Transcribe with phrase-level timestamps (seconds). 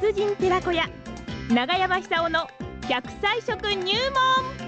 [0.00, 0.88] 達人寺子屋。
[1.50, 2.48] 長山久夫の
[2.88, 4.59] 100歳食入門。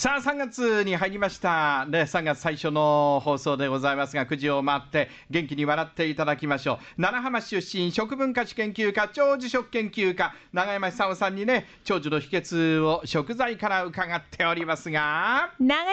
[0.00, 7.02] さあ3月に入りました、ね、3月最初の放送でございますが9時を回って元気に笑っていただきましょう。
[7.02, 15.50] 奈良浜出身食文化史研究家長寿食研究家永山久夫さんにね長寿の秘訣を食材から伺っておりますが。
[15.60, 15.92] 長山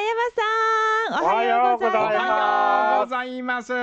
[1.09, 2.15] さんおはようございおます。
[2.15, 3.73] はようございます。
[3.73, 3.79] も。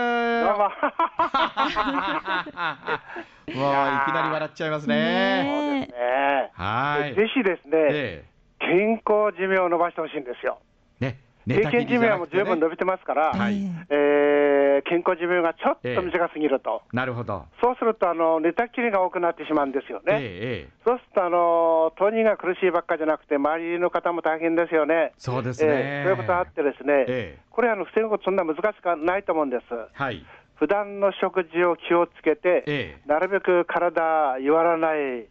[3.60, 4.96] もういきなり笑っちゃいますね。
[4.96, 6.50] ねね。
[6.54, 7.14] はい。
[7.14, 8.24] ぜひですね、え
[8.68, 10.58] 健康寿命を伸ばしてほしいんですよ。
[11.00, 13.60] えね平均寿命も十分伸びてますから、はい
[13.90, 16.82] えー健康寿命がちょっと短すぎると。
[16.92, 20.04] なるほどそうすると、あの、寝たきりが多くなってしまうんですよね。
[20.06, 25.12] ええええそうすると、あの、当人が苦しいばっかじゃなくて、周りの方も大変ですよね。
[25.16, 29.64] そうですね、えーそういうことあってですね、ええこれあの、防ぐことそんな難しくないと思うんです。
[29.92, 30.24] はい
[30.56, 35.26] 普段の食事を気をつけて、ええなるべく体弱らない、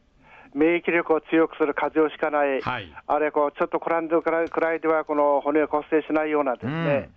[0.54, 2.94] 免疫力を強くする、風邪をひかない、はい。
[3.08, 7.10] あれこう、ちょっとクランドくらいくらいでは、この骨を骨折しないようなですね、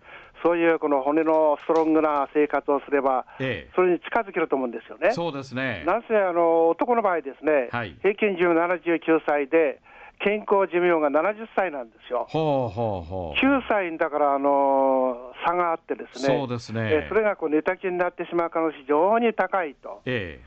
[0.42, 3.72] そういうこの骨のストロングな生活をすれば、ええ。
[3.74, 5.12] それに近づけると思うんですよね。
[5.12, 5.84] そうですね。
[5.86, 7.96] なんせあの男の場合ですね、はい。
[8.02, 9.80] 平均寿命79歳で、
[10.18, 12.26] 健康寿命が70歳なんですよ。
[12.30, 13.38] ほうほうほう。
[13.38, 16.80] 9歳だから、あの差があってですね、そうですね。
[16.90, 20.00] えそれがこう寝たきりになってしまう可能性非常に高いと。
[20.06, 20.40] え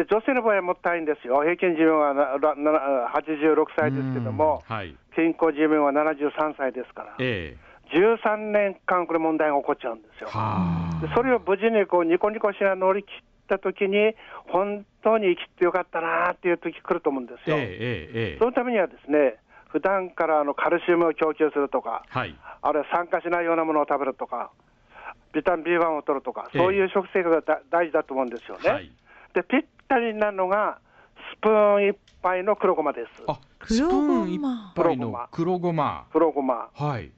[0.00, 4.96] で女性の場合はもったいんですよ、平均寿命がななな86え歳ですけども、うんはい。
[5.14, 7.56] 健康寿命は73歳ですから、え
[7.92, 10.30] 13年間、これ、問題が起こっちゃうんですよ。
[11.02, 14.14] でそれを無事にこうニコニコしながら乗り切ったときに、
[14.46, 17.56] 本当に生きてよかったなっていう時来ると思うんですよ。
[17.58, 19.36] ええそのためにはですね、
[19.68, 22.34] 普段からあのカルシウムを供給するとか、はい。
[22.62, 24.50] あるいは酸化しないようなものを食べるとか、
[25.34, 28.70] ビタミン B1 を取るとか、ええそういう食生活がだ大事だと思うんですよね。
[28.70, 28.90] はい。
[29.34, 29.58] で、ぴ
[29.90, 30.78] ったりなのが、
[31.34, 33.24] スプーン一杯の黒ごまです。
[33.26, 34.40] あスプ黒ごまーン一
[34.76, 36.68] 杯の黒ごま黒ごま。
[36.74, 37.10] はい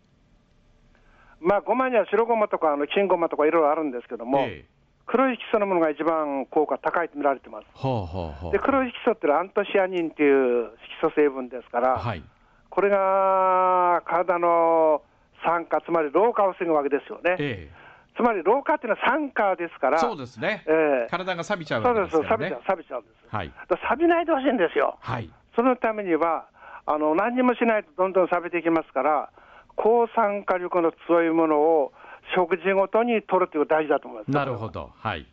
[1.41, 4.73] まあ、ごまには白ごまとか、あの金ごまとかいろいろあるんですけども、ええ
[5.05, 7.67] 黒い色素のものが一番効果高いと見られてます。
[7.75, 10.71] ほうほうほうで、黒い色素ってのはアントシアニンっていう
[11.03, 12.23] 色素成分ですから、はい
[12.71, 15.03] これが体の
[15.45, 17.37] 酸化、つまり老化を防ぐわけですよね。
[17.39, 17.71] え
[18.17, 23.37] つまり老化っていうのは酸化ですから、えそうですねええ体が錆びちゃうそうで、わけですすからね錆びちゃう、錆びちゃうんです。
[23.37, 24.99] はいだ錆びないでほしいんですよ。
[25.01, 26.47] はいそのためには、
[26.87, 29.31] あの何にもしないとどんどん錆びていきますから、
[29.77, 31.93] 抗酸化力の強いものを
[32.35, 34.31] 食事ごとに取るというのが大事だと思います。
[34.31, 35.27] なるほどはい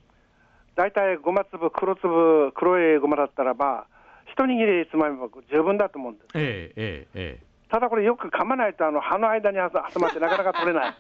[0.76, 3.86] 大体ごま粒、黒粒、黒いごまだったらば、
[4.32, 6.28] 一握りつまみも十分だと思うんです。
[6.36, 10.94] えええええただこれ、よく噛まないと、あの歯の間に挟挟まってなかなか取れない。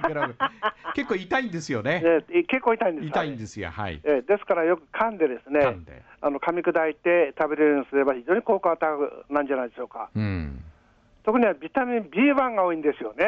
[0.94, 2.02] 結構痛いんですよね。
[2.30, 4.00] え結構痛いんです痛いんですよはい。
[4.02, 5.60] えですからよく噛んでですね、
[6.22, 10.08] あの噛み砕いて食べれるようにすれば非常に効果が高くなんじゃないでしょうか。
[10.16, 10.64] うん。
[11.22, 13.26] 特にはビタミン B1 が多いんですよね。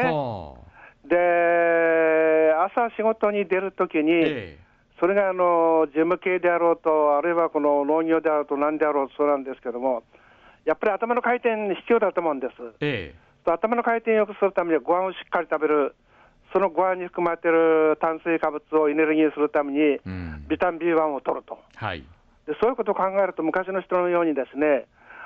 [1.05, 4.59] で、朝仕事に出るときに、え
[5.01, 10.03] それがあの事務系であろうと、あるいはこの農業であろうと、なんであろうとそうなんですけども、
[10.69, 12.53] やっぱり頭の回転必要だと思うんです。
[12.81, 15.95] ええ頭の回転を良くするためにはご飯をしっかり食べる、
[16.53, 21.59] そのご飯に含まれている炭水化物をエネルギーにするためにえ、うんビタミン B1 を取ると。
[21.75, 22.05] はい
[22.47, 24.85] でそういうことを考えると、昔の人のようにですね、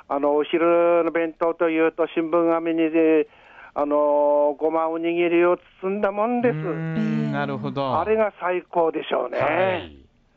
[0.09, 3.27] あのお昼の弁当というと、新聞紙にで、
[3.75, 6.55] あのごまおにぎりを包んだもんです。
[6.55, 9.39] んなるほどあれが最高でしょうね。
[9.39, 9.97] はい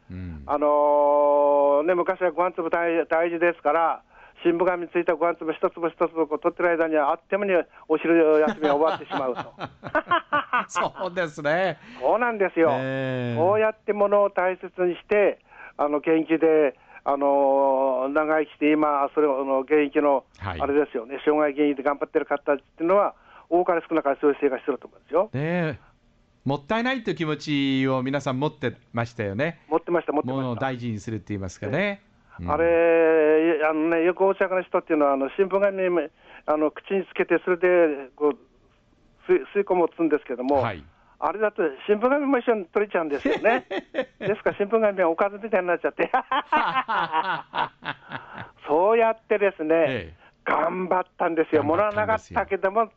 [0.10, 4.02] うんあのーね、昔はご飯粒大大事ですから、
[4.46, 7.54] 新聞紙についたご飯粒一粒一粒こう取ってる間には、あっという間に
[7.90, 8.16] お昼
[8.48, 9.54] 休みが終わってしまうと。
[10.70, 12.70] そうですねそうなんですよ。
[12.74, 15.40] ええこうやってものを大切にして、
[15.78, 23.16] あの元気で、あのー長生きして、今、それをあの現役の、はいあれですよね、生涯現役で頑張ってる方っていうのは、
[23.50, 25.30] 多かれ少なかれそういう生活してると思うんですよ。
[25.34, 25.80] ねえ
[26.46, 30.62] もったいないという気持ちを皆さん持ってましたよね持ってました、持ってものをました。
[30.68, 32.15] 大事にするって言いますかね、うん
[32.48, 35.90] あれ、あのね、よくお茶の人っていうのは、あの新聞紙に
[36.46, 40.84] あの口につけて、それでこう吸い吸い込むをつんですけども、はい
[41.18, 43.66] あれだと新聞紙も一緒に取れちゃうんですよね。
[44.20, 46.12] ですから新聞紙はおかずみたいになっちゃって。
[48.68, 51.64] そうやってですね、え頑張ったんですよ。
[51.64, 52.92] 頑張物はなかったけども、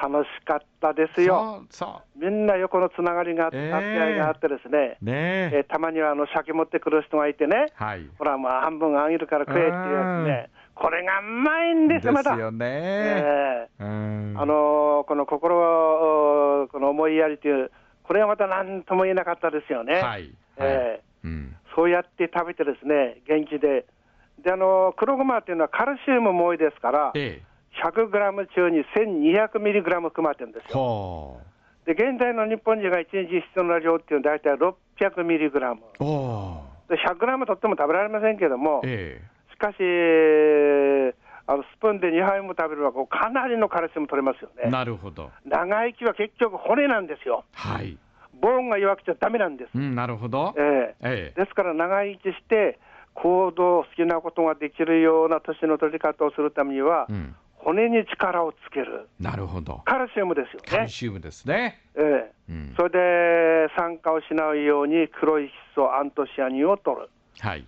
[0.00, 1.64] 楽しかったですえよ。
[1.70, 12.36] そうそみんな横のつながりがあって、ええ助け合いがあってですね、うねええーたまにはあの鮭持ってくる人がいてね、はいほら、まあ、半分あげるから食えっていうやつね、これがうまいんですよ、また。
[12.36, 15.56] よね、ええうんあのーこの心
[16.64, 17.70] を、この思いやりという
[18.10, 20.00] これはまた何とも言えなかったですよね。
[20.00, 20.34] はい。
[20.56, 21.56] ええうん。
[21.76, 23.86] そうやって食べてですね、元気で。
[24.42, 27.49] で、あの、黒ごまっていうのはカルシウムも多いですから、ええ。
[27.82, 30.78] 100グラム中に1200ミリグラム含まれてるんですよ。
[30.78, 31.40] ほ
[31.86, 35.80] で、現在の日本人が1日必要な量っていうのは大体600ミリグラム。
[36.88, 39.22] で100グラムとっても食べられませんけども、え
[39.52, 39.76] しかし、
[41.46, 44.66] あのスプーンで2杯も食べればこうかなりのカルシウム取れますよえ。
[44.66, 44.70] ね。
[44.70, 45.30] なるほど。
[45.44, 47.44] 長生きは結局骨なんですよ。
[47.52, 47.98] はい。
[48.40, 49.70] ボーンが弱くちゃダメなんです。
[49.74, 50.54] うん、なるほど。
[50.56, 52.78] えええですから長生きして、
[53.14, 57.12] 行動、好きなことができるような年の取り方をするためには、え。
[57.12, 57.34] うん。
[57.64, 59.82] 骨に力をつける、なるほど。
[59.84, 60.88] カルシウムですよねカル。
[60.88, 61.78] シウムですね。
[61.96, 62.74] ええうん。
[62.76, 62.90] それ
[63.68, 67.08] で酸化をしないように黒いヒ素、アントシアニンを取る。
[67.38, 67.66] はい。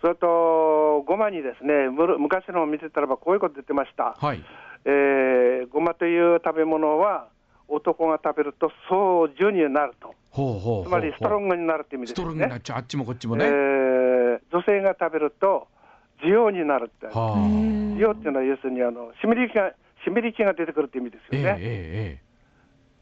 [0.00, 1.88] それと、ごまにですね、
[2.18, 4.16] 昔のを見てたらばこういうこと言ってました。
[4.18, 4.42] はい。
[4.84, 7.28] えーごまという食べ物は、
[7.68, 10.14] 男が食べると総樹になると。
[10.30, 10.84] ほうほうほうほう。
[10.86, 12.56] つまりストロングになるって意味ですよねストロングにな。
[12.56, 12.78] っちゃう。
[12.78, 13.44] あっちもこっちもえね。
[13.46, 15.68] ー女性が食べると、
[16.22, 17.06] 需要になるって。
[17.06, 17.36] はあ。
[17.36, 19.72] 需要っていうのは要するにあの湿り気が、
[20.04, 21.56] 湿り気が出てくるって意味ですよね。
[21.58, 22.30] えええええ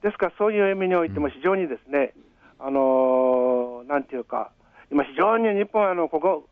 [0.03, 2.15] ですから、そういう意味においても非常にですね、
[2.61, 4.53] あのーなんていうか、
[4.93, 6.47] 今、非常に日本はあのここ、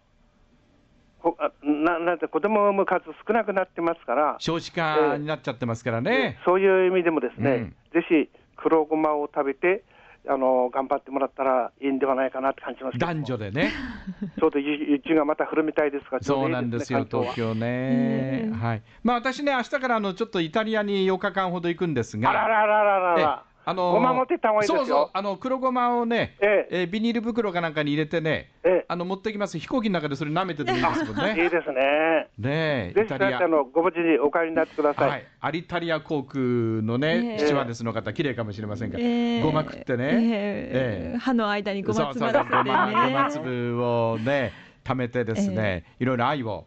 [1.22, 6.38] こあななんて子供を産む数少なくなってますからえ。、少子化になっちゃってますからね。
[6.44, 9.84] そういう意味でもですね、うんぜひ黒ごまを食べて、
[10.28, 13.70] あの頑張ってもらったらいいんではないかなって感じますけども男女でね。
[14.38, 18.48] ちょうど雪がまた降るみたいですから、ちょそうないんですよ、東京ねえ。
[18.48, 18.82] えはい。
[19.02, 22.30] まあ私ね、明日からあのちょっとイタリアに8日間ほど行くんですが。
[22.30, 24.78] あららららら、あのーごま持ってった方がいいですよ。
[24.78, 26.82] そうそう、あの黒ごまをね、ええ。
[26.84, 28.84] ービニール袋かなんかに入れてね、ええ。
[28.86, 31.42] あの持ってきます、飛行機の中でそれ舐めててもいいですもんね。
[31.42, 32.28] いいですね。
[32.38, 35.10] ねえ、ぜひあのご無事にお帰りになってください。
[35.10, 37.38] はい、アリタリア航空のね、ええ。
[37.40, 39.42] スチュワーデスの方、綺麗かもしれませんが、ええ。
[39.42, 40.12] ごま食ってね、ええ。
[40.12, 41.18] ええ。
[41.18, 44.52] 歯の間にごま粒をね、
[44.84, 46.66] 貯めてですね、いろいろ愛を、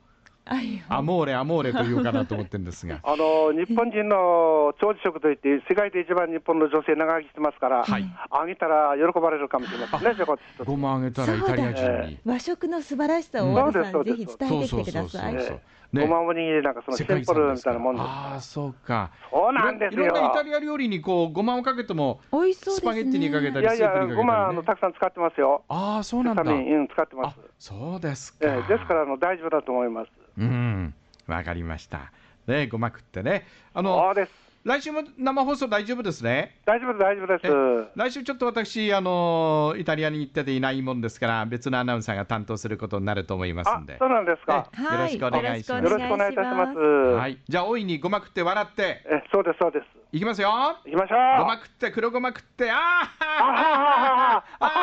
[0.89, 2.99] アモーレ、アモーレというかなと思ってるんですが。
[3.03, 10.25] あの日本人の長寿食といって、世界で一番日本の女性長生きしてますから、はいあげたら喜ばれるかもしれませんね、
[10.65, 12.19] ごまあげたらイタリア人に。
[12.25, 15.33] 和食の素晴らしさをうん大田さん、そうですぜひ伝えてきてください。
[15.33, 15.59] そうそうそうそう
[15.91, 17.19] ごまおにぎりなんかそのシンプル
[17.51, 19.09] みたいなもんですああ、そうか。
[19.31, 22.91] そうなんですよいろんなイタリア料理にこうごまをかけても、美味しそうですね。
[22.91, 25.63] スパゲッティにかけたりいやいや、スープにかけたりねごまあのたくさん使ってますよ。
[25.67, 26.43] ああ、そうなんだ。
[26.43, 27.39] 使ってまあす。
[27.57, 28.45] そうですか。
[28.45, 30.11] ええですからあの大丈夫だと思います。
[30.39, 30.93] うん、
[31.27, 32.11] わかりました。
[32.47, 33.45] ね、ごま食ってね。
[33.73, 34.13] あその。
[34.61, 36.59] 来週も生放送大丈夫ですね？
[36.65, 37.47] 大丈夫です、大丈夫です。
[37.47, 44.69] え来週ちょっと私、あのイタリアに行ってていないもんですから、別のアナウンサーが担当することになると思いますあんで。、そうなんですか。
[44.77, 46.77] えよろしくお願いしますよろしくお願いいたします。
[46.77, 49.85] はい、じゃあ、大いにごま食って笑って、え、そうです、そうです。
[50.11, 50.49] いきますよ。
[50.49, 51.19] 行きましょう。
[51.39, 53.45] ごま食って、黒ごま食って、ああ
[54.59, 54.73] は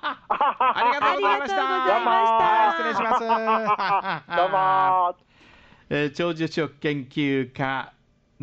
[0.00, 0.23] は
[0.58, 1.56] ありがとうございました。
[1.56, 4.36] ありがとうございましたはい、失礼します。
[4.36, 5.16] どうも。
[5.90, 7.92] えー長寿食研究家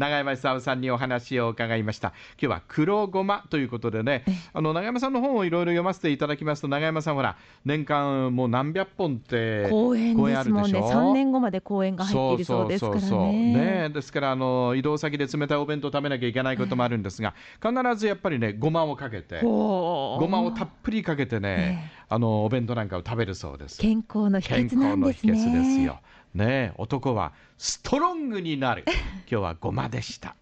[0.02, 10.24] 永山久夫さんにお話を伺いました今日は黒ごまということでねあの永山さんの本をいろいろ読ませていただきますと永山さんほら年間もう何百本って公演ですもんね。
[10.24, 13.84] 公演あるでしょ？3年後まで公演が入っているそうですからね。
[13.86, 25.34] ねですからあの移動先で冷たいお弁当食べなきゃいけないこともあるんですが必ずやっぱりねごまをかけてごまをたっぷりかけてね、あのお弁当なんかを食べるそうです健康の秘健訣なんですね。
[25.34, 26.00] 訣ですよ。
[26.34, 28.86] ねえ男はストロングになる。
[29.30, 30.36] 今日はごまでした。